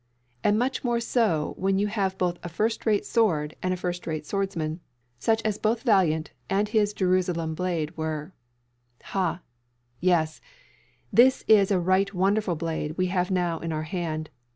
And 0.43 0.57
much 0.57 0.83
more 0.83 0.99
so 0.99 1.53
when 1.57 1.77
you 1.77 1.85
have 1.85 2.17
both 2.17 2.39
a 2.41 2.49
first 2.49 2.87
rate 2.87 3.05
sword 3.05 3.55
and 3.61 3.71
a 3.71 3.77
first 3.77 4.07
rate 4.07 4.25
swordsman, 4.25 4.79
such 5.19 5.43
as 5.43 5.59
both 5.59 5.83
Valiant 5.83 6.31
and 6.49 6.67
his 6.67 6.91
Jerusalem 6.91 7.53
blade 7.53 7.95
were. 7.97 8.33
Ha! 9.03 9.41
yes. 9.99 10.41
This 11.13 11.45
is 11.47 11.69
a 11.69 11.79
right 11.79 12.11
wonderful 12.15 12.55
blade 12.55 12.97
we 12.97 13.09
have 13.13 13.29
now 13.29 13.59
in 13.59 13.71
our 13.71 13.83
hand. 13.83 14.31